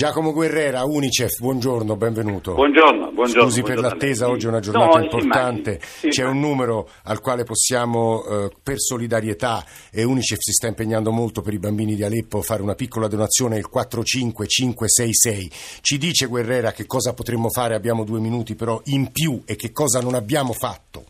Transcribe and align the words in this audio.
Giacomo 0.00 0.32
Guerrera, 0.32 0.84
Unicef, 0.84 1.40
buongiorno, 1.40 1.94
benvenuto. 1.94 2.54
Buongiorno, 2.54 3.12
buongiorno. 3.12 3.42
Scusi 3.42 3.60
buongiorno 3.60 3.82
per 3.82 3.98
l'attesa, 3.98 4.30
oggi 4.30 4.46
è 4.46 4.48
una 4.48 4.60
giornata 4.60 4.96
no, 4.96 5.04
importante. 5.04 5.78
Sì, 5.82 6.08
C'è 6.08 6.24
un 6.24 6.40
numero 6.40 6.88
al 7.02 7.20
quale 7.20 7.44
possiamo, 7.44 8.24
eh, 8.24 8.48
per 8.62 8.76
solidarietà, 8.80 9.62
e 9.92 10.02
Unicef 10.02 10.38
si 10.38 10.52
sta 10.52 10.68
impegnando 10.68 11.10
molto 11.10 11.42
per 11.42 11.52
i 11.52 11.58
bambini 11.58 11.96
di 11.96 12.02
Aleppo, 12.02 12.40
fare 12.40 12.62
una 12.62 12.74
piccola 12.74 13.08
donazione, 13.08 13.58
il 13.58 13.68
45566. 13.68 15.50
Ci 15.82 15.98
dice 15.98 16.24
Guerrera 16.24 16.72
che 16.72 16.86
cosa 16.86 17.12
potremmo 17.12 17.50
fare, 17.50 17.74
abbiamo 17.74 18.02
due 18.02 18.20
minuti 18.20 18.54
però 18.54 18.80
in 18.84 19.12
più, 19.12 19.42
e 19.44 19.54
che 19.54 19.70
cosa 19.70 20.00
non 20.00 20.14
abbiamo 20.14 20.54
fatto? 20.54 21.09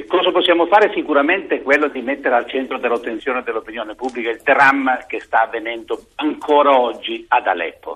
Eh, 0.00 0.06
cosa 0.06 0.30
possiamo 0.30 0.66
fare? 0.66 0.90
Sicuramente 0.94 1.62
quello 1.62 1.88
di 1.88 2.00
mettere 2.00 2.34
al 2.34 2.48
centro 2.48 2.78
dell'attenzione 2.78 3.42
dell'opinione 3.42 3.94
pubblica 3.94 4.30
il 4.30 4.40
dramma 4.42 5.04
che 5.06 5.20
sta 5.20 5.42
avvenendo 5.42 6.06
ancora 6.16 6.78
oggi 6.78 7.24
ad 7.28 7.46
Aleppo 7.46 7.94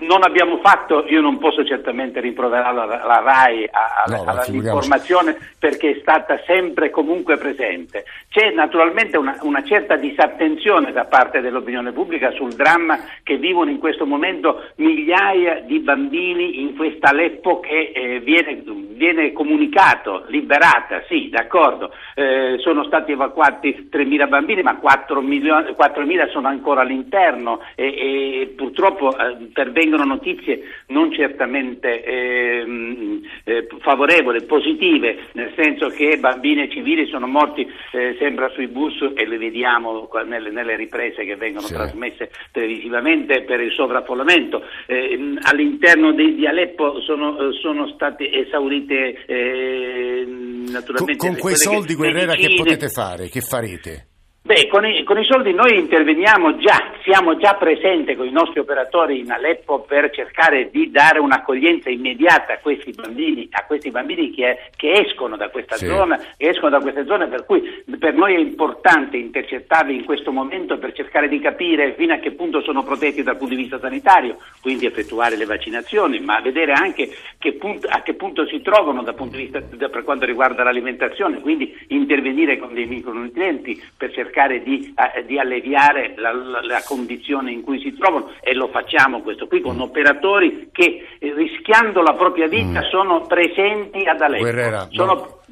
non 0.00 0.22
abbiamo 0.22 0.58
fatto, 0.58 1.04
io 1.08 1.20
non 1.20 1.38
posso 1.38 1.64
certamente 1.64 2.20
rimproverare 2.20 2.74
la, 2.74 2.84
la 2.84 3.20
RAI 3.24 3.68
a, 3.72 4.04
no, 4.06 4.24
all'informazione 4.24 5.36
perché 5.58 5.96
è 5.96 5.98
stata 6.00 6.40
sempre 6.46 6.90
comunque 6.90 7.36
presente. 7.38 8.04
C'è 8.28 8.50
naturalmente 8.50 9.18
una, 9.18 9.36
una, 9.42 9.64
certa 9.64 9.96
disattenzione 9.96 10.92
da 10.92 11.06
parte 11.06 11.40
dell'opinione 11.40 11.90
pubblica 11.90 12.30
sul 12.32 12.52
dramma 12.52 13.00
che 13.24 13.36
vivono 13.36 13.70
in 13.70 13.78
questo 13.78 14.06
momento 14.06 14.62
migliaia 14.76 15.60
di 15.60 15.80
bambini 15.80 16.60
in 16.60 16.76
questa 16.76 17.08
Aleppo 17.08 17.58
che 17.60 17.92
eh, 17.94 18.20
viene, 18.20 18.62
viene, 18.90 19.32
comunicato, 19.32 20.24
liberata, 20.28 21.02
sì, 21.08 21.30
d'accordo, 21.30 21.92
eh, 22.14 22.56
sono 22.58 22.84
stati 22.84 23.12
evacuati 23.12 23.88
3.000 23.90 24.28
bambini 24.28 24.62
ma 24.62 24.78
4.000 24.80 25.74
4 25.74 26.04
sono 26.30 26.48
ancora 26.48 26.82
all'interno 26.82 27.60
e, 27.74 27.86
e 27.86 28.54
purtroppo 28.56 29.16
eh, 29.16 29.36
pervengono 29.64 30.04
notizie 30.04 30.60
non 30.88 31.10
certamente 31.12 32.04
eh, 32.04 33.20
eh, 33.44 33.66
favorevoli, 33.80 34.44
positive, 34.44 35.28
nel 35.32 35.52
senso 35.56 35.88
che 35.88 36.18
bambini 36.18 36.70
civili 36.70 37.06
sono 37.06 37.26
morti, 37.26 37.66
eh, 37.92 38.16
sembra 38.18 38.50
sui 38.50 38.68
bus 38.68 38.94
e 39.14 39.26
le 39.26 39.38
vediamo 39.38 40.08
nelle, 40.26 40.50
nelle 40.50 40.76
riprese 40.76 41.24
che 41.24 41.36
vengono 41.36 41.66
sì. 41.66 41.72
trasmesse 41.72 42.30
televisivamente 42.52 43.42
per 43.42 43.60
il 43.60 43.72
sovraffollamento. 43.72 44.62
Eh, 44.86 45.18
all'interno 45.42 46.12
di, 46.12 46.34
di 46.34 46.46
Aleppo 46.46 47.00
sono, 47.00 47.52
sono, 47.52 47.88
state 47.88 48.30
esaurite 48.30 49.24
eh, 49.26 50.24
naturalmente... 50.70 51.16
Con, 51.16 51.30
con 51.30 51.38
quei 51.38 51.56
soldi, 51.56 51.94
Guerrera, 51.94 52.34
che 52.34 52.54
potete 52.56 52.88
fare? 52.88 53.28
Che 53.28 53.40
farete? 53.40 54.08
Beh, 54.44 54.68
con 54.68 54.84
i, 54.84 55.02
con 55.04 55.18
i, 55.18 55.24
soldi 55.24 55.54
noi 55.54 55.78
interveniamo 55.78 56.58
già, 56.58 56.76
siamo 57.04 57.36
già 57.36 57.54
presenti 57.54 58.16
con 58.16 58.26
i 58.26 58.32
nostri 58.32 58.60
operatori 58.60 59.20
in 59.20 59.30
Aleppo 59.30 59.80
per 59.80 60.10
cercare 60.10 60.70
di 60.70 60.90
dare 60.90 61.20
un'accoglienza 61.20 61.90
immediata 61.90 62.54
a 62.54 62.58
questi 62.58 62.92
bambini, 62.92 63.46
a 63.50 63.64
questi 63.64 63.90
bambini 63.90 64.30
che, 64.30 64.70
che 64.74 64.92
escono 64.92 65.36
da 65.36 65.50
questa 65.50 65.76
sì. 65.76 65.86
zona, 65.86 66.18
escono 66.36 66.70
da 66.70 66.80
queste 66.80 67.04
zone, 67.04 67.26
per 67.28 67.44
cui 67.44 67.84
per 67.98 68.14
noi 68.14 68.34
è 68.34 68.38
importante 68.38 69.16
intercettarli 69.16 69.94
in 69.94 70.04
questo 70.04 70.32
momento 70.32 70.78
per 70.78 70.92
cercare 70.92 71.28
di 71.28 71.38
capire 71.38 71.94
fino 71.94 72.14
a 72.14 72.18
che 72.18 72.32
punto 72.32 72.62
sono 72.62 72.82
protetti 72.82 73.22
dal 73.22 73.36
punto 73.36 73.54
di 73.54 73.62
vista 73.62 73.78
sanitario, 73.78 74.38
quindi 74.60 74.86
effettuare 74.86 75.36
le 75.36 75.44
vaccinazioni, 75.44 76.20
ma 76.20 76.40
vedere 76.40 76.72
anche 76.72 77.10
che 77.38 77.52
punto, 77.52 77.86
a 77.88 78.02
che 78.02 78.14
punto 78.14 78.46
si 78.46 78.62
trovano 78.62 79.02
dal 79.02 79.14
punto 79.14 79.36
di 79.36 79.42
vista 79.44 79.60
per 79.60 80.02
quanto 80.02 80.24
riguarda 80.24 80.62
l'alimentazione, 80.62 81.40
quindi 81.40 81.76
intervenire 81.88 82.58
con 82.58 82.72
dei 82.72 82.86
micronutrienti 82.86 83.82
per 83.96 84.12
cercare 84.12 84.32
cercare 84.34 84.62
di, 84.62 84.94
eh, 85.14 85.24
di 85.24 85.38
alleviare 85.38 86.14
la, 86.16 86.32
la, 86.32 86.60
la, 86.62 86.82
condizione 86.94 87.50
in 87.50 87.62
cui 87.62 87.80
si 87.80 87.92
trovano 87.94 88.30
e 88.40 88.54
lo 88.54 88.68
facciamo 88.68 89.20
questo 89.20 89.46
qui 89.46 89.60
con 89.60 89.80
operatori 89.80 90.68
che 90.70 91.06
eh, 91.18 91.34
rischiando 91.34 92.02
la 92.02 92.14
propria 92.14 92.46
vita 92.46 92.80
mm. 92.80 92.90
sono 92.90 93.22
presenti 93.26 94.04
ad 94.06 94.20
Aleppo. 94.20 94.42
Guerrera, 94.42 94.86
sono, 94.90 95.14
no. 95.14 95.42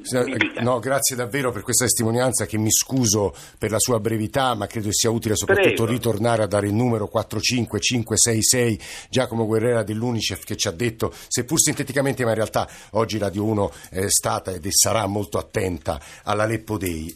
No, 0.60 0.78
grazie 0.78 1.14
davvero 1.14 1.52
per 1.52 1.62
questa 1.62 1.84
testimonianza 1.84 2.46
che 2.46 2.56
mi 2.56 2.70
scuso 2.70 3.34
per 3.58 3.70
la 3.70 3.78
sua 3.78 4.00
brevità, 4.00 4.54
ma 4.54 4.66
credo 4.66 4.88
sia 4.90 5.10
utile 5.10 5.36
soprattutto 5.36 5.84
Prego. 5.84 5.90
ritornare 5.90 6.42
a 6.42 6.46
dare 6.46 6.66
il 6.66 6.74
numero 6.74 7.08
45566 7.08 8.80
Giacomo 9.10 9.46
Guerrera 9.46 9.82
dell'Unicef 9.82 10.44
che 10.44 10.56
ci 10.56 10.66
ha 10.66 10.70
detto, 10.70 11.12
seppur 11.28 11.60
sinteticamente, 11.60 12.24
ma 12.24 12.30
in 12.30 12.36
realtà 12.36 12.66
oggi 12.92 13.18
Radio 13.18 13.44
1 13.44 13.72
è 13.90 14.08
stata 14.08 14.50
ed 14.52 14.64
è 14.64 14.70
sarà 14.70 15.06
molto 15.06 15.38
attenta 15.38 16.00
all'Aleppo 16.24 16.78
Dei. 16.78 17.10